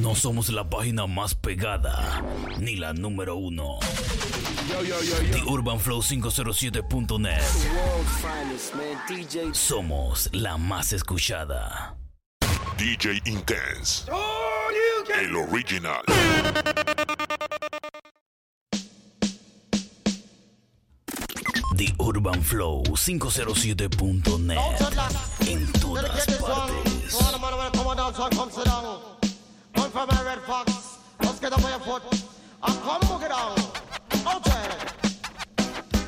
[0.00, 2.22] No somos la página más pegada,
[2.58, 3.78] ni la número uno.
[5.30, 7.42] The Urban Flow 507.net.
[9.52, 11.96] Somos la más escuchada.
[12.78, 14.10] DJ Intense.
[15.20, 16.02] El original.
[21.76, 24.58] The Urban Flow 507.net.
[25.46, 27.18] En todas partes.
[27.70, 28.84] Come on down to come sit down.
[29.74, 30.98] One from a red fox.
[31.20, 32.02] Let's get up on your foot.
[32.62, 33.58] And come boogie down.
[34.26, 34.70] Out there.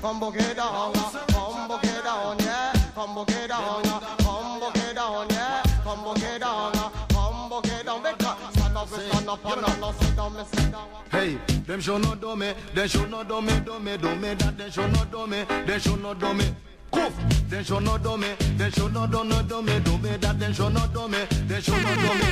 [0.01, 0.93] Come boogie down.
[0.95, 2.73] Come boogie down, yeah.
[2.95, 3.83] Come boogie down.
[3.83, 5.63] Come boogie down, yeah.
[5.83, 6.73] Come boogie down.
[7.09, 8.03] Come boogie down.
[8.03, 10.89] Because stand up, stand up, and no sit down, sit down.
[11.11, 15.27] Hey, them should do me, them should do me, do me, that them should do
[15.27, 16.55] me, them should do me.
[16.95, 17.13] Coof,
[17.51, 20.39] them should not do me, them should not do no do me, do me, that
[20.39, 22.29] them should not do me, them should not do me.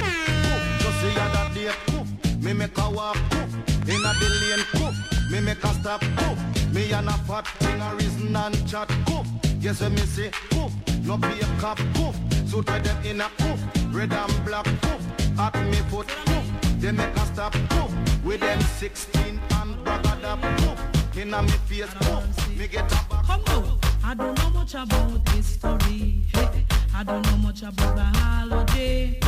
[0.47, 3.55] Coof, just see ya that day, coof, me make a walk, coof,
[3.88, 7.95] in a the lane, me make a stop, coof, me and a fat thing a
[7.96, 9.27] reason and chat, coof,
[9.60, 10.73] yes when me say, coof,
[11.04, 12.15] no be a cop, coof,
[12.49, 13.60] suit with them in a coof,
[13.93, 15.02] red and black, coof,
[15.38, 16.45] at me foot, coof,
[16.80, 17.91] they make a stop, coof,
[18.24, 23.04] with them 16 and bragad up, coof, in a me face, coof, me get a
[23.09, 23.91] back, Come on.
[24.13, 26.23] I don't know much about history.
[26.35, 29.19] Hey, I don't know much about biology.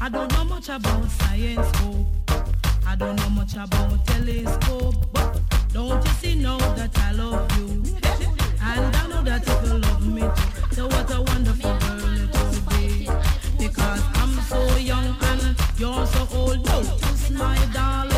[0.00, 1.68] I don't know much about science.
[1.78, 2.06] Oh.
[2.86, 4.94] I don't know much about telescope.
[5.12, 5.40] But
[5.72, 7.82] don't you see now that I love you?
[8.62, 10.74] And I know that you love me too.
[10.76, 13.08] So what a wonderful girl it will be.
[13.58, 16.64] Because I'm so young and you're so old.
[16.66, 18.09] Notice my darling,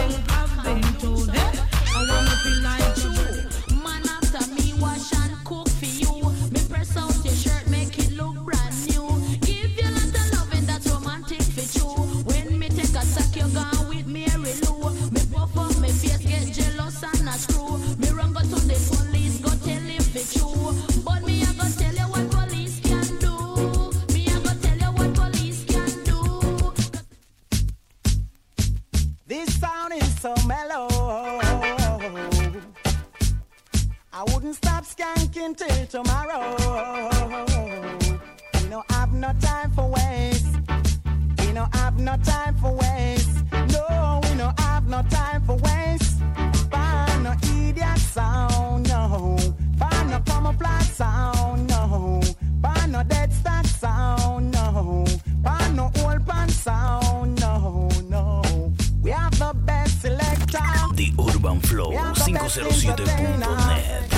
[62.33, 64.13] 507.net.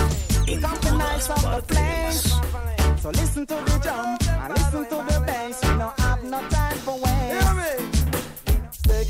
[0.47, 2.35] En todas partes.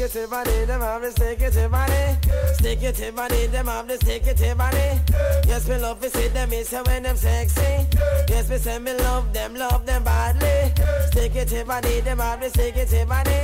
[0.05, 2.17] It to body, them have the stick it to body.
[2.55, 5.01] Stick it to body, them have the stick it to body.
[5.47, 7.87] Yes, me love to see them, say when them sexy.
[8.29, 10.73] Yes, me say me love them, love them badly.
[11.07, 13.41] Stick it to body, them have the stick it to body.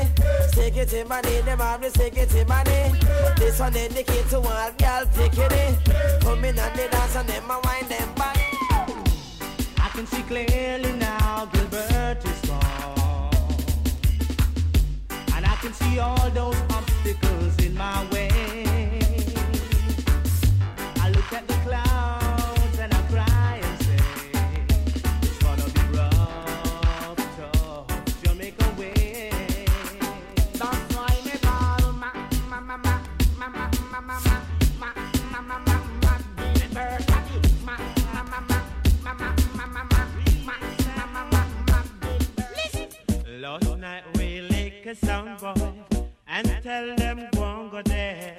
[0.49, 2.99] Stick it to body, them have the stick it to body.
[3.37, 6.20] This one dedicate to all girl picking it.
[6.20, 8.37] Come in and they dance and them a wind them back.
[9.78, 12.50] I can see clearly now Gilbert is
[15.70, 18.50] can see all those obstacles in my way.
[44.84, 45.72] Lick a sound boy
[46.26, 48.36] and tell them go go there.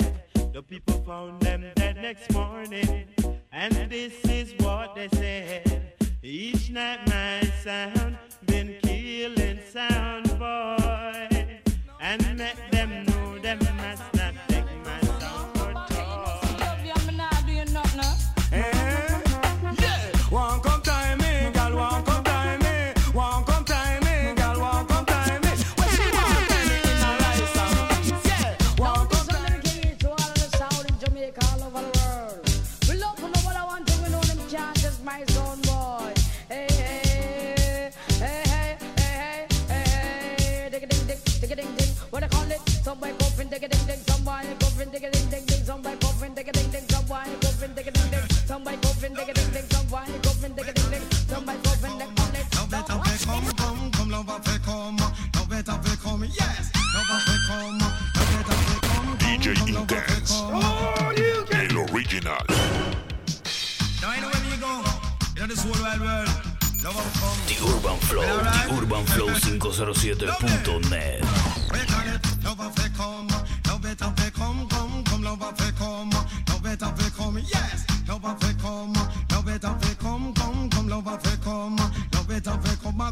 [0.54, 3.06] The people found them dead next morning,
[3.52, 5.94] and this is what they said.
[6.24, 11.60] Each night my sound been killing sound boy,
[12.00, 14.21] and make them know them must
[66.98, 67.40] of come.
[67.48, 71.22] The Urban Flow, The Urban Flow 507.net.
[71.72, 71.80] We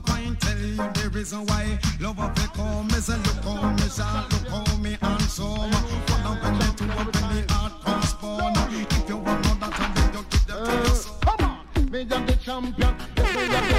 [0.07, 2.87] I can't tell you the reason why love of it come.
[2.87, 5.71] Me say look how me shine, look how me handsome.
[5.71, 7.19] What up in the two up the
[7.53, 7.73] heart.
[8.71, 11.21] If you want know that, then you give that to yourself.
[11.21, 12.95] Come on, me am the champion.
[13.17, 13.77] Yes, me am the,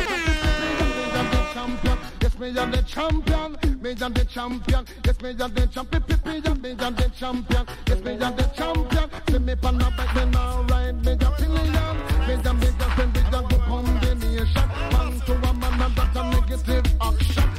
[0.96, 1.98] me am the champion.
[2.20, 3.50] Yes, me am the champion.
[3.80, 4.84] Me am the champion.
[5.04, 6.04] Yes, me am the champion.
[6.24, 7.66] Me am me am the champion.
[7.86, 9.10] Yes, me am the champion.
[9.30, 11.96] See me pan bike, me now ride me a pillion.
[12.26, 13.46] Me am me am me am
[14.00, 14.09] the
[14.40, 14.68] combination.
[14.92, 17.49] Man to a man and that a negative action.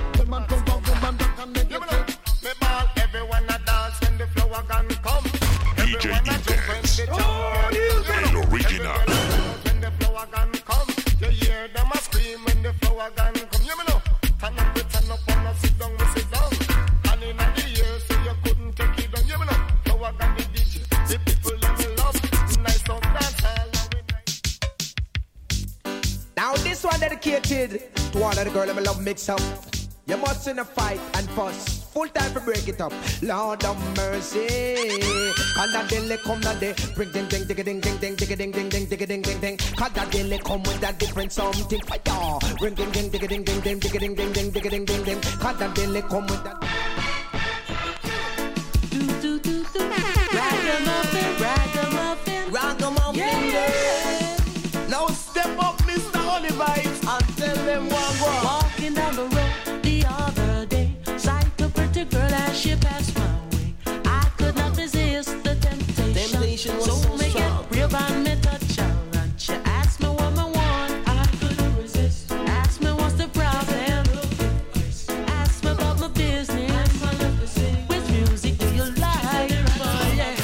[29.02, 29.42] Mix up.
[30.06, 31.84] You must in a fight and fuss.
[31.94, 32.94] Full time to break it up.
[33.22, 34.98] Lord of mercy.
[35.56, 36.74] That daily come that day?
[36.96, 39.58] Bring ding ding ding ding ding ding ding ding ding ding ding ding ding ding.
[39.78, 41.82] That daily come with a different something?
[41.82, 42.40] Fire.
[42.62, 45.72] Ring ding ding ding ding ding ding ding ding ding ding ding ding ding that
[45.76, 46.71] daily come with that?
[57.72, 58.44] Them what what.
[58.44, 60.88] Walking down the road the other day,
[61.18, 63.74] sight a pretty girl as she passed my way.
[64.06, 67.64] I could not resist the temptation, Temptation was so make strong.
[67.64, 68.92] it brave and me touch her.
[69.20, 72.32] And she asked me what me want, I couldn't resist.
[72.32, 74.04] Asked me what's the problem,
[75.40, 77.56] asked me about my business.
[77.90, 79.52] Which music do you like?
[79.88, 80.36] Oh, yeah.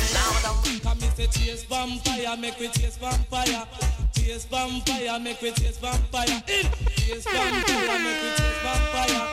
[0.84, 3.66] Come me say chase vampire, make we chase vampire.
[4.14, 6.42] Chase vampire, make we chase vampire.
[6.56, 6.66] In
[7.08, 9.28] chase vampire, make we chase vampire.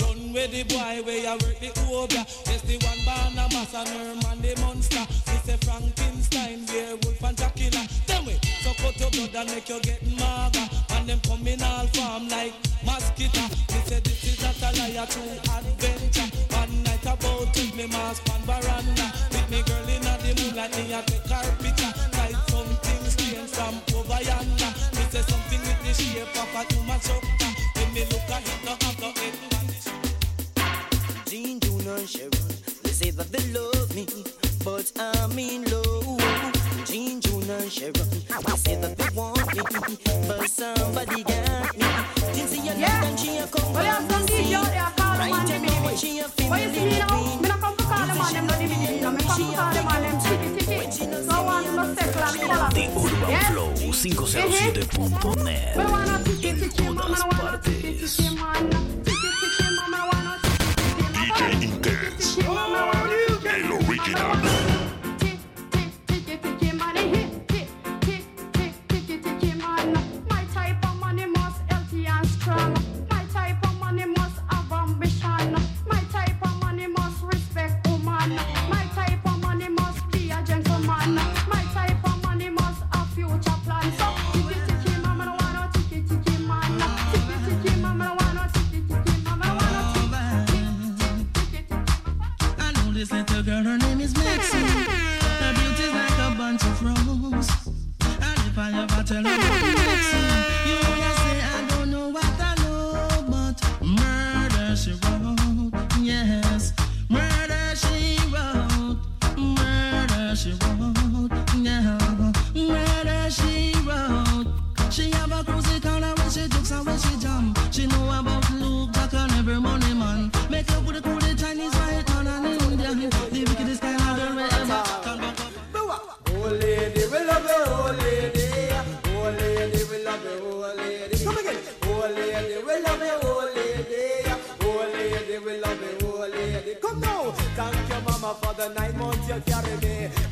[0.00, 2.22] Run with the boy where you work the obra.
[2.48, 5.04] Yes, the one born a mass and her man the monster.
[5.28, 7.82] We say Frankenstein, werewolf and Dracula.
[8.06, 10.64] Tell me, so cut your blood and make you get maga.
[10.96, 12.54] And them come in all form like
[12.84, 13.44] mosquito.
[13.68, 16.28] We say this is not a lie, a true adventure.
[16.56, 19.06] One night about with me mask on veranda.
[19.32, 21.92] With me girl in the moonlight, me a take her picture.
[22.16, 24.77] Like something strange from over yonder.
[26.18, 27.28] Me say something with the shape of a human structure.
[27.74, 29.12] When me look at it, no have no.
[31.26, 32.30] Jean Junior and Sharon,
[32.82, 34.06] they say that they love me,
[34.64, 36.86] but I'm in love.
[36.86, 39.62] Jean Junior and Sharon, they say that they want me,
[40.26, 41.86] but somebody got me.
[42.34, 43.16] Didn't see a Yeah.
[43.16, 45.68] she a come Well, I'm some DJ out there, call them Right on them, me,
[45.68, 45.96] baby.
[45.96, 47.40] she a What you see female now?
[47.40, 49.00] Me not come to call them on them, no DVD.
[49.02, 50.57] No, me come to call them on them, ticky
[50.90, 51.96] Someone must.
[51.96, 53.50] The Urban yes?
[53.50, 55.76] Flow 507.net.
[56.44, 58.18] En todas partes.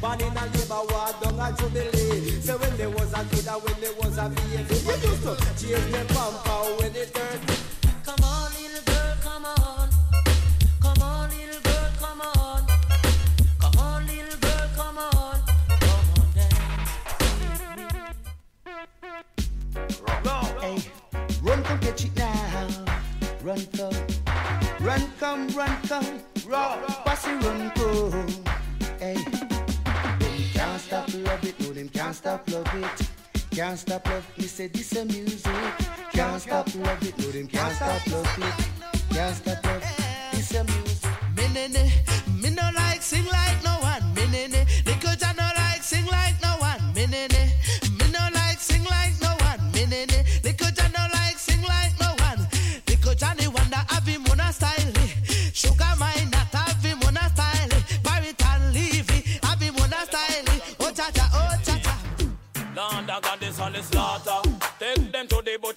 [0.06, 2.40] Born in a labor ward, down a jubilee.
[2.40, 5.86] So when there was a kid, when there was a baby, you used to chase
[5.90, 6.36] me bumper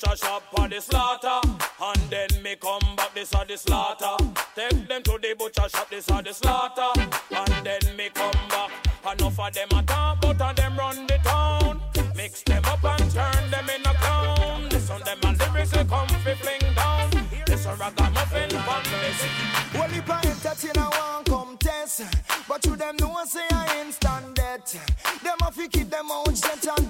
[0.03, 1.39] a shop for the slaughter.
[1.81, 4.15] And then me come back, this are the slaughter.
[4.55, 6.91] Take them to the butcher shop, this are the slaughter.
[7.31, 8.71] And then me come back.
[9.11, 11.81] Enough of them a talk, but of them run the town.
[12.15, 14.69] Mix them up and turn them in a clown.
[14.69, 17.09] Listen, them and lyrics will come fi fling down.
[17.45, 19.29] This a ragamuffin fun, listen.
[19.73, 22.03] Well, if I entertain, I want come test.
[22.47, 24.75] But you them know say I instant debt.
[25.23, 26.88] Them off, you keep them out, shut and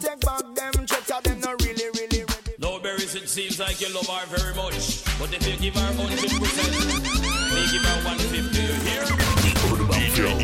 [3.40, 5.04] seems like you love her very much.
[5.18, 6.40] But if you give her 100%,
[7.56, 9.06] me give her 150, you hear?
[9.46, 10.36] The Urban Flow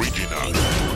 [0.00, 0.91] original.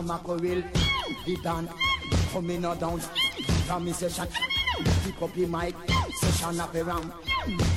[0.00, 0.62] Tamako will
[1.26, 1.68] be done.
[2.32, 3.00] Come in or down.
[3.66, 4.26] From me session.
[5.04, 5.74] Pick up the mic.
[6.14, 7.12] Session up around.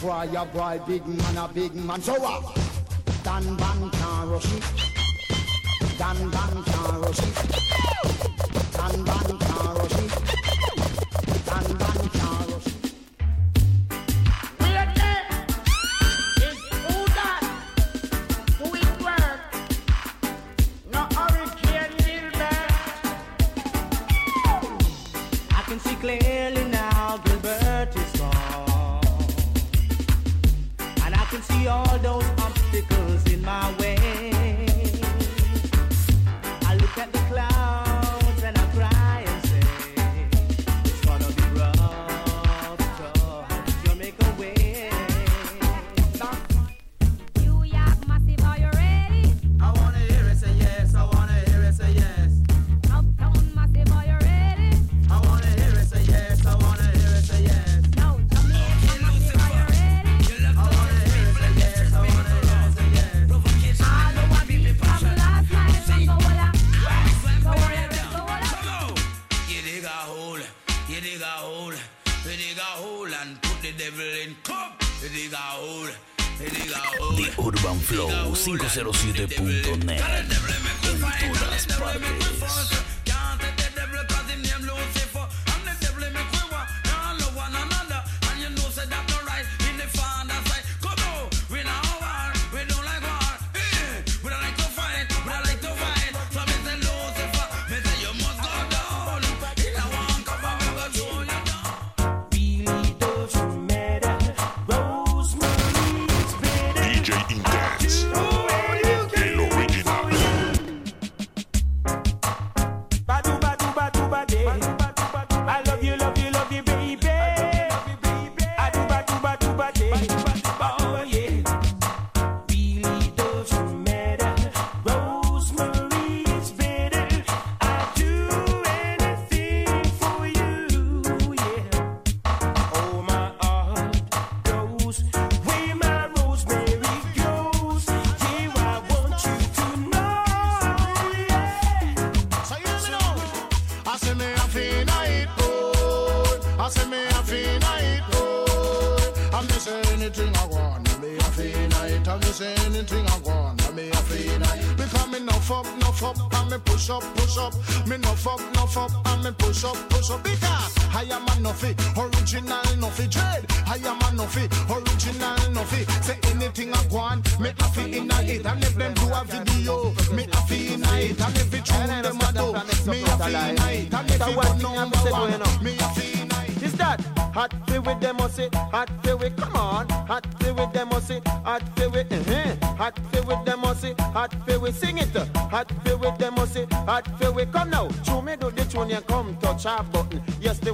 [0.01, 2.01] Boy, a boy, big man, a big man.
[2.01, 2.55] So what?
[3.23, 4.63] Dan Van can't rush it.
[5.97, 7.19] Dan Van can't.
[8.73, 9.42] Dan Ban
[32.03, 33.82] Those obstacles in my way.
[114.13, 114.82] nobody.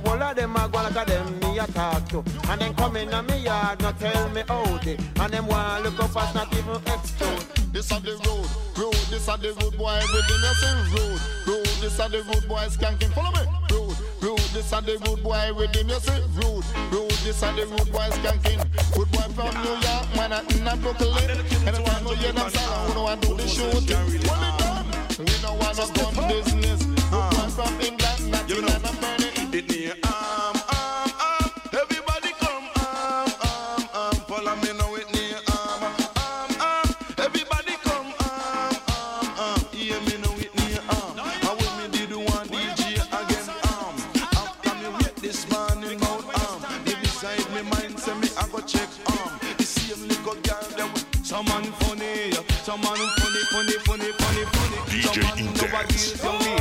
[0.09, 2.23] Yes the whole of them are gonna got them me a talk to.
[2.49, 5.83] And then come in a me yard not tell me how they and them want
[5.83, 8.47] look up as not even explode This are the road,
[8.77, 12.47] road, this are the road boy Everything you say road, road, this are the road
[12.47, 13.45] boy Skanking, follow me.
[13.71, 17.67] Road, road, this are the road boy Everything you say road, road, this are the
[17.67, 18.59] road boy Skanking.
[18.93, 21.29] Good boy from New York, Manhattan and Brooklyn.
[21.67, 24.85] Anytime you hear them sound, who know I do the shooting Pull it down,
[25.19, 26.83] we know what a gun business.
[26.83, 29.18] Good boy from England, Nottingham and burning
[29.59, 31.51] It near arm, arm, arm.
[31.73, 34.15] Everybody come arm, arm, arm.
[34.23, 35.83] Follow me now it near arm,
[36.15, 36.87] arm, arm.
[37.17, 39.59] Everybody come arm, arm, arm.
[39.73, 41.19] Hear me now it near arm.
[41.43, 43.95] I will me did one DJ again arm.
[44.31, 46.63] After me wait this morning out arm.
[46.85, 49.41] They beside me mind say me I go check arm.
[49.57, 52.31] The same little girl that some man funny,
[52.63, 54.77] some man funny, funny, funny, funny, funny.
[54.87, 56.58] DJ Some man nowadays young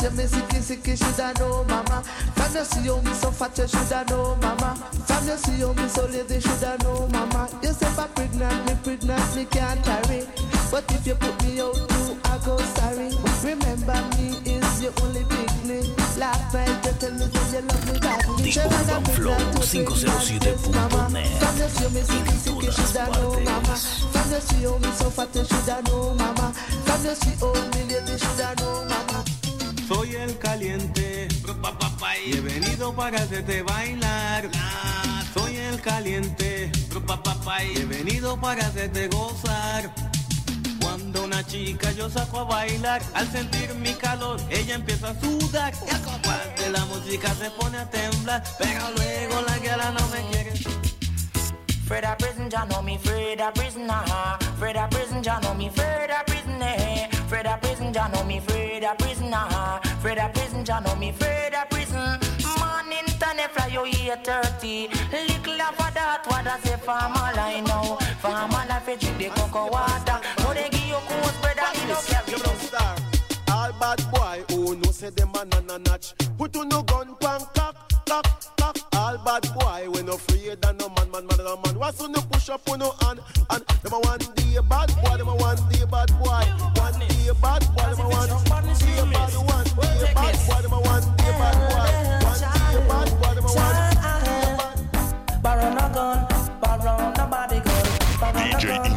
[0.00, 2.02] See me sicky, sicky, shoulda know mama.
[2.32, 4.74] From you see how me so fat, you shoulda know mama.
[5.04, 7.46] From you see how me so lazy, shoulda know mama.
[7.62, 10.24] You say for pregnant, me pregnant, me can't carry.
[10.70, 13.12] But if you put me out, you I go sorry.
[13.44, 15.84] Remember me is your only picnic
[16.16, 18.42] Last night you tell me that you love me badly.
[18.44, 21.12] The Sharon Flow pregnant, you pregnant, yes mama.
[21.12, 21.28] 507.net.
[21.44, 23.76] From you see how me sicky, sicky, shoulda know mama.
[23.76, 26.52] From you see how me so fat, you shoulda know mama.
[26.88, 28.89] From you see how me lazy, shoulda know
[29.92, 31.26] Soy el caliente
[32.24, 34.48] y he venido para hacerte bailar.
[35.34, 39.92] Soy el caliente y he venido para hacerte gozar.
[40.80, 45.74] Cuando una chica yo saco a bailar, al sentir mi calor ella empieza a sudar.
[46.64, 50.52] Y la música se pone a temblar, pero luego la guerra no me quiere.
[51.88, 52.96] Fred a prison, Jah know me.
[52.96, 54.38] Fred a prison, ah.
[54.56, 55.68] Fred prison, Jah know me.
[55.68, 57.19] Fred a prison.
[57.30, 58.40] Fred a prison, Jah know me.
[58.40, 59.80] Fred a prison, ah.
[60.00, 61.12] Fred a prison, Jah know me.
[61.12, 62.18] Fred a prison.
[62.58, 64.88] Morning time fly you here thirty.
[65.12, 67.94] Little of a that what I say farmer line now.
[68.18, 70.18] Farmer life you drink the cocoa water.
[70.40, 72.96] No they give you cold bread and you don't carry You.
[73.54, 76.14] All bad boy who no say them banana notch.
[76.36, 78.76] Put on no gun pan cock, cock, cock.
[78.96, 81.78] All bad boy when no afraid of no man, man, man, man, man.
[81.78, 85.28] What's on push up on no hand, and them a one day bad boy, them
[85.28, 86.44] a one day bad boy,
[86.76, 90.80] one day bad boy, them a one day bad, one day bad boy, them a
[90.80, 91.90] one day bad boy,
[92.26, 93.74] one day bad boy, them a one
[94.24, 95.42] day bad.
[95.42, 96.18] Borrow no gun,
[96.60, 97.86] borrow no body gun.
[98.20, 98.89] Borrow no DJ gun,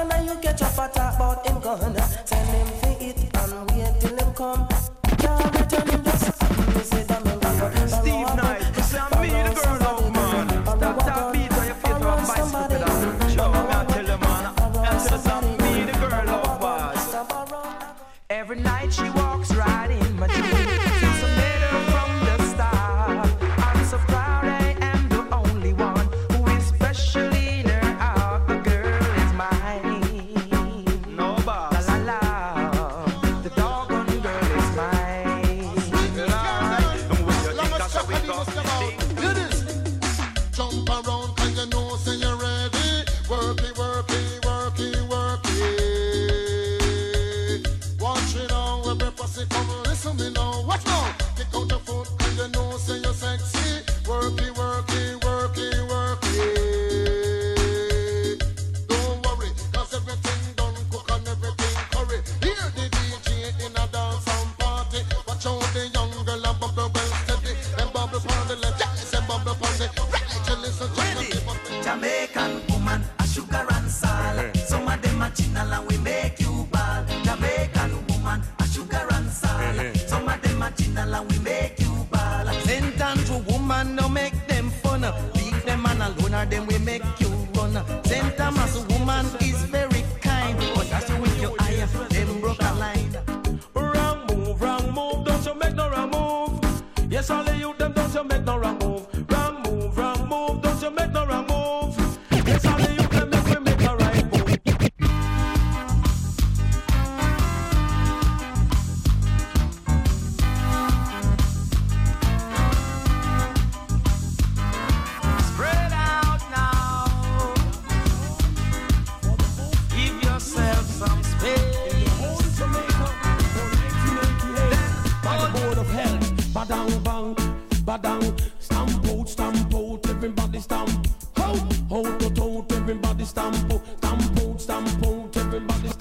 [0.00, 1.94] As you you get your fat talk about him gun.
[2.24, 4.66] Send him for it and wait till him come.
[5.18, 6.42] Can't return him just.
[6.74, 9.82] Me say that me borrow, Steve borrow a Knight, gun, it's a me, the girl
[9.82, 10.48] of man.
[10.64, 13.28] Stop that beat on your face with a bicycle pedal.
[13.28, 14.44] Show me, I tell you, man.
[14.46, 17.14] I tell you something, me, the girl of was.
[18.30, 19.29] Every night she walks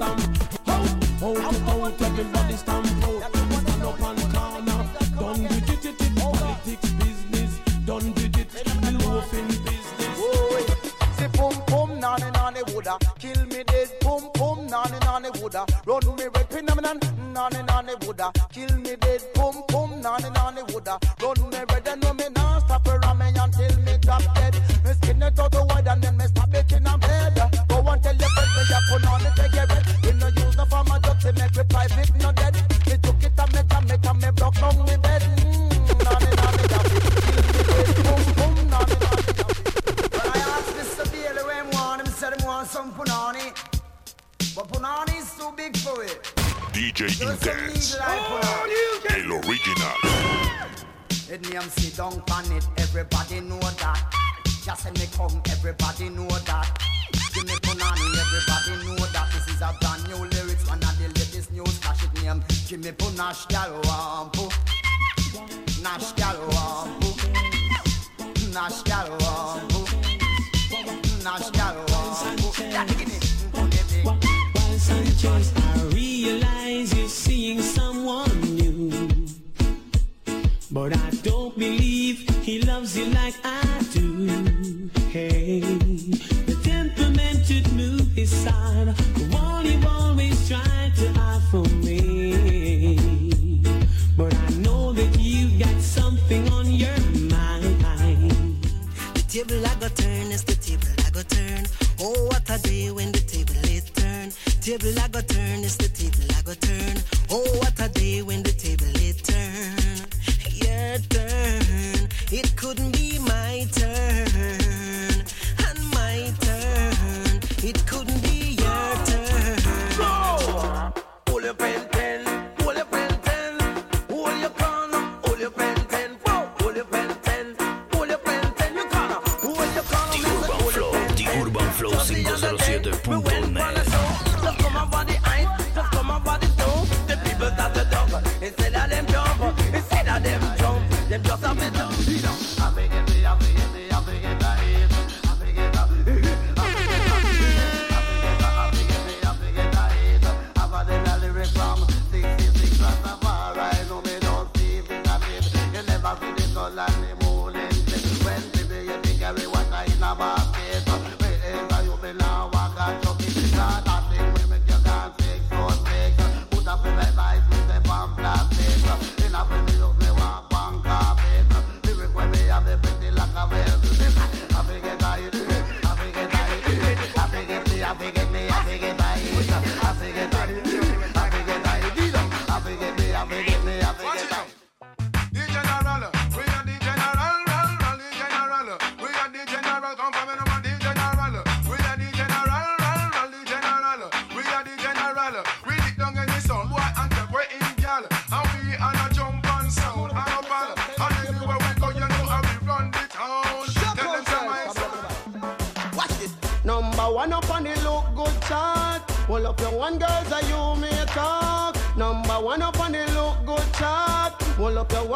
[0.02, 0.20] out,
[0.68, 3.32] out, out, out, everybody stamp out.
[3.32, 4.80] Stand up and corner,
[5.20, 6.16] done with it, it, it.
[6.16, 8.50] Politics business, done with it.
[8.50, 10.16] The loafing business.
[11.18, 13.90] See, boom, boom, nanny, nanny, woulda kill me dead.
[14.02, 16.66] Boom, boom, nanny, nanny, woulda run me, raping,
[17.34, 18.89] nanny, nanny, woulda kill me.
[80.72, 83.69] But I don't believe he loves you like I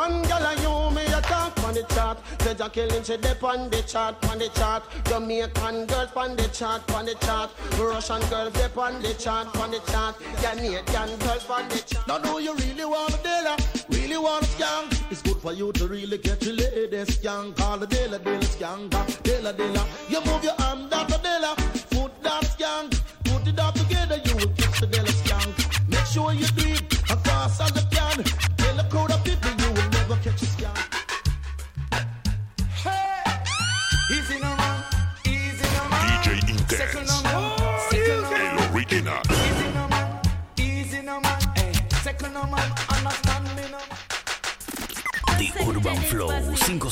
[0.04, 3.70] One gal and you me a talk on the chat, Say Jacqueline she dey on
[3.70, 4.84] the chat, on the chart.
[5.06, 7.50] Jamaican girls on the chat, on the chat.
[7.80, 10.16] Russian girls dey on the chat, on the chart.
[10.42, 10.84] Canadian
[11.24, 12.06] girls on the chart.
[12.06, 13.56] Now do you really want a dealer?
[13.92, 15.10] Really want a skank?
[15.10, 17.56] It's good for you to really get your lady skank.
[17.56, 18.92] Call the dealer, dealer skank,
[19.24, 19.86] dealer, dealer.
[20.10, 21.56] You move your arm, that's a dealer.
[21.92, 23.00] Foot that skank.
[23.24, 25.63] Put it all together, you will catch the dealer skank.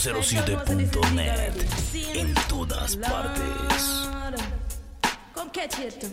[0.06, 1.54] urbanflow507.net
[2.16, 4.10] en todas partes.
[5.78, 6.08] It.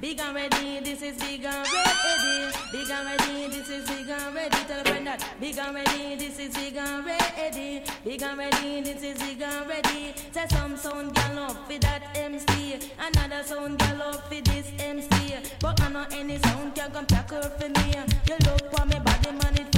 [0.00, 2.52] Big and ready, this is big and ready.
[2.72, 4.56] Big and ready, this is big and ready.
[4.66, 5.24] Tell a friend that.
[5.40, 7.82] Big and ready, this is big and ready.
[8.04, 10.14] Big and ready, this is big and ready.
[10.32, 12.78] Say some sound for that MC.
[12.98, 15.36] Another sound for this MC.
[15.60, 17.94] But I know any sound can come tackle for me.
[18.26, 19.77] You look for me body man.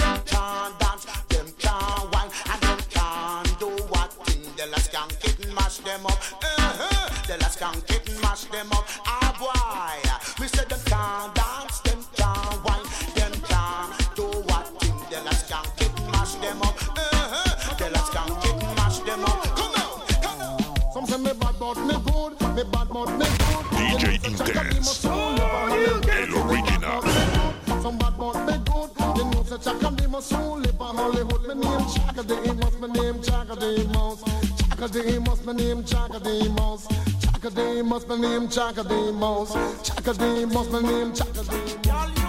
[7.31, 8.85] Then let's skank it and mash them up.
[9.07, 12.83] Ah boy, we said them can't dance, them can't wine,
[13.15, 14.93] them can't do what thing.
[15.09, 16.75] Then let's skank mash them up.
[16.75, 17.75] Uh-huh.
[17.79, 19.43] Then let's skank mash them up.
[19.55, 20.91] Come on, come on.
[20.91, 23.65] Some say me bad but me good, me bad but me good.
[23.79, 25.05] DJ Intense.
[25.05, 27.01] El original.
[27.81, 28.91] Some bad but me good.
[29.15, 31.47] You know say Chaka be my soul, live on Hollywood.
[31.47, 34.19] My name Chaka Demus, my name Chaka Demus.
[34.67, 36.87] Chaka Demus, my name Chaka Demus.
[36.89, 37.10] Chaka
[37.51, 39.51] Chaka Demus, my name Chaka Demus.
[39.83, 42.20] Chakademus, my name Chaka Demus.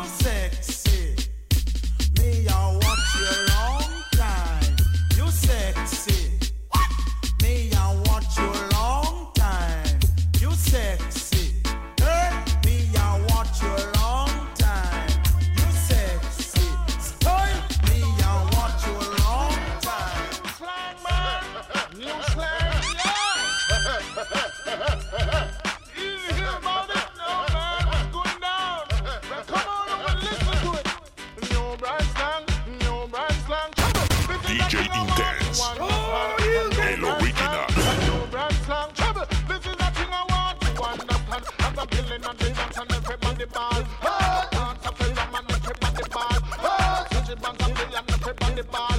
[48.62, 48.91] the bar.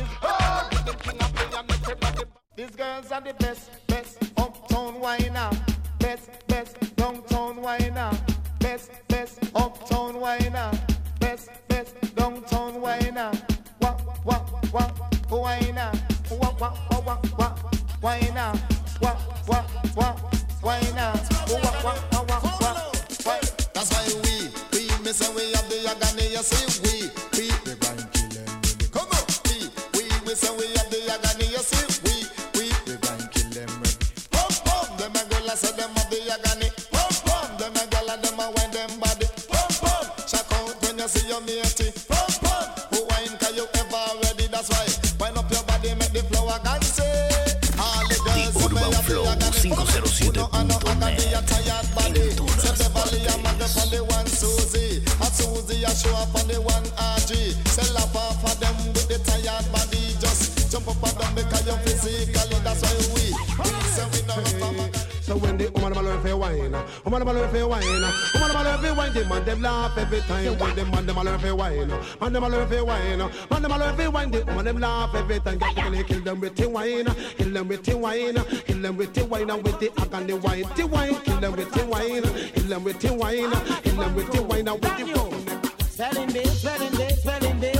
[77.37, 80.65] Kill them with the wine, kill them with the wine and with the the wine,
[80.75, 82.21] the wine, kill them with the wine,
[82.53, 83.51] kill them with the wine,
[83.83, 85.79] kill them with the wine and with the phone.
[85.81, 87.73] Spelling bee, spelling bee, spelling bee.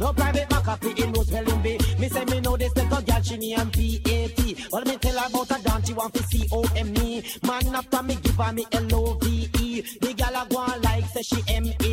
[0.00, 1.78] No private McAfee in no spelling bee.
[1.98, 4.56] Me say me know this little girl, she name P-A-T.
[4.70, 7.22] Well, me tell her about a dance, she want to C-O-M-E.
[7.46, 9.80] Man after me give her me L-O-V-E.
[10.00, 11.83] The girl a go on like say she M-A-D.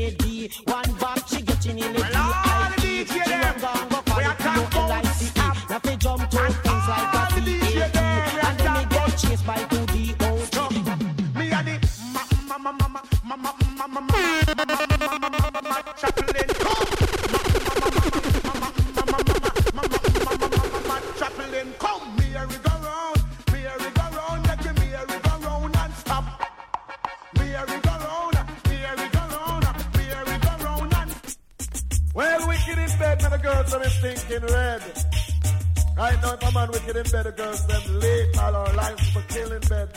[37.31, 39.89] The girls them late all our lives for killing bed.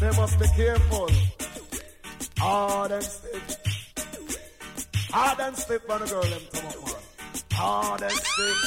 [0.00, 1.10] They must be careful.
[2.38, 3.56] Hard and stiff.
[5.10, 6.94] Hard and stiff, man, the girl them come up, man.
[7.52, 8.58] hardest thing.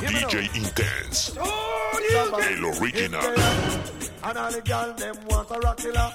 [0.00, 1.36] DJ Intense.
[1.36, 3.22] El original.
[4.24, 6.12] And all the girl them want a rock killer.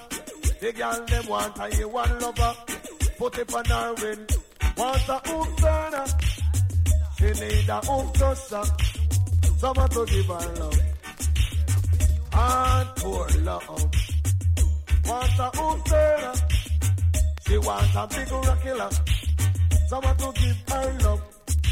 [0.60, 2.56] The girl them want a you one lover.
[3.18, 4.28] Put it on her ring.
[4.78, 6.06] Want a hook turner.
[7.18, 8.93] She need a hook tosser.
[9.64, 10.82] Someone to give her love.
[12.34, 13.70] And poor love.
[15.06, 16.34] Want a turner.
[17.48, 18.28] She want a big
[18.62, 18.90] killer.
[19.88, 21.22] Someone to give her love.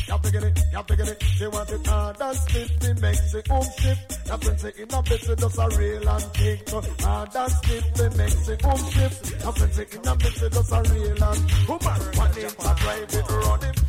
[0.08, 1.22] You have to get it, you have to it.
[1.22, 4.26] She want it hard and stiff, it makes it home shift.
[4.26, 6.70] Can say in a bit, she does a real and kick.
[6.70, 9.42] Hard and stiff, it makes it home shift.
[9.42, 12.02] Can say in a bit, she does a real and woman.
[12.16, 13.81] One name for drive it, run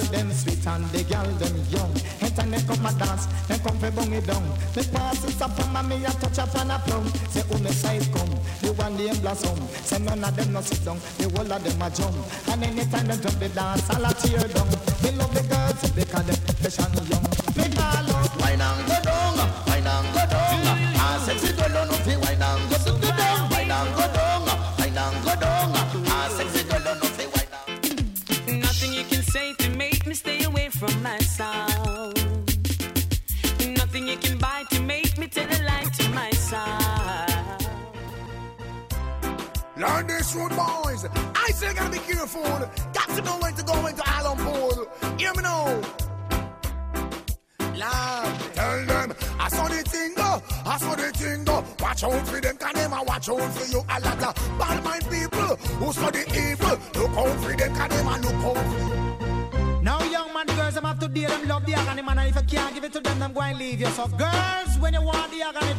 [0.00, 1.92] gal them sweet and the gal them young.
[2.20, 4.42] Anytime they come a dance, they come fi bung it down.
[4.76, 7.06] Me pass it up and me a touch up on a plum.
[7.28, 9.58] Say who me size come, the one name blossom.
[9.84, 12.16] Say none of them no sit down, the whole of them a jump.
[12.48, 14.68] And anytime they jump the dance, all a tear down.
[15.02, 17.09] Me love the girls because they fresh and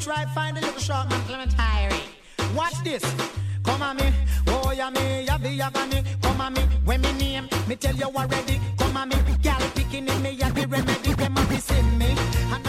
[0.01, 2.55] try find a little short man, Clement Hyrie.
[2.55, 3.03] Watch this.
[3.63, 4.11] Come on me,
[4.47, 6.03] oh yeah me, yeah the me.
[6.21, 8.59] Come on me, when me name, me tell you already.
[8.77, 11.13] Come on me, gal picking in me, yeah be remedy.
[11.13, 12.15] Them a be missing me.
[12.53, 12.63] And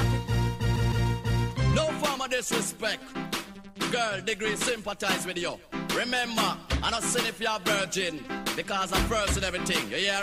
[1.74, 3.03] No form of disrespect.
[3.91, 5.59] Girl, degree sympathize with you.
[5.97, 8.24] Remember, I'm not saying if you're virgin,
[8.57, 10.20] because I'm first in everything, you hear?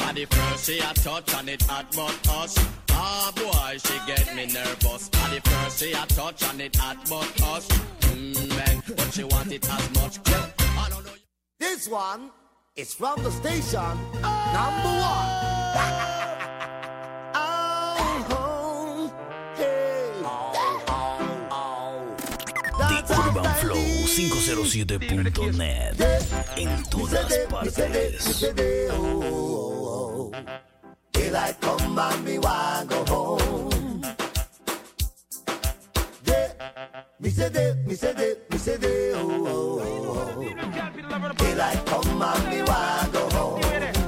[0.00, 2.79] At the first she a touch and it hot but hush.
[2.92, 5.10] Ah boy, she get me nervous.
[5.14, 7.68] At the first she a touch and it hot but hush.
[8.10, 10.18] Mm, man, but she want it as much.
[10.28, 11.12] I don't know.
[11.58, 12.30] This one
[12.76, 13.96] is from the station
[14.52, 15.50] number one.
[22.78, 23.76] The Urban Flow
[24.06, 26.00] 507.net.
[26.56, 28.44] En todas partes.
[31.30, 34.02] Daylight come and me want go home.
[36.24, 36.52] Yeah,
[37.20, 39.12] me say day, me say day, me say day.
[39.14, 40.34] oh, oh, oh.
[40.34, 41.32] oh.
[41.38, 43.99] Be like, come and me want go home.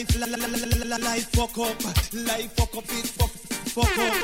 [0.00, 1.84] Life, la, la, la, la, la, life fuck up.
[2.14, 3.28] Life fuck up, it fuck,
[3.68, 4.14] fuck up.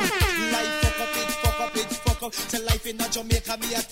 [0.50, 2.32] Life fuck up, it fuck up, it fuck up.
[2.48, 3.82] Tell life in a Jamaica, me a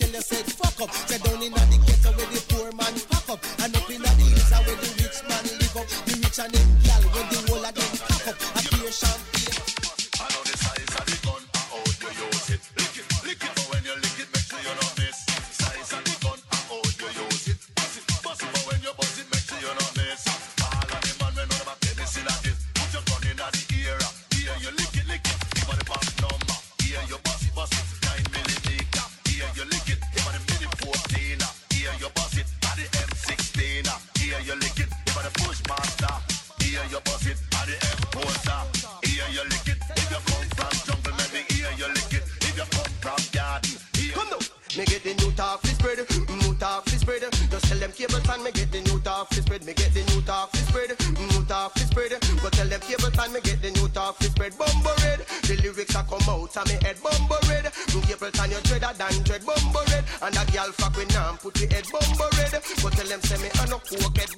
[53.54, 53.62] it.
[53.62, 55.20] The new talk is spread bumbo red.
[55.42, 57.64] The lyrics are come out of me head bumbo red.
[57.92, 60.04] New Capleton you dreader than dread bumbo red.
[60.22, 62.52] And a girl fuck with now put the head bumbo red.
[62.82, 64.30] But tell them say me I no coke head.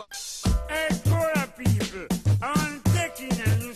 [0.68, 2.06] Hey, poor people,
[2.42, 3.75] I'm taking a new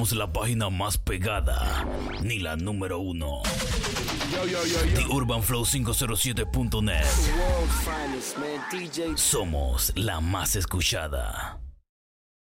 [0.00, 1.84] somos la página más pegada,
[2.22, 3.42] ni la número uno.
[4.32, 7.04] Yo, yo, yo, The Urban Flow 507.net.
[9.16, 11.59] Somos la más escuchada.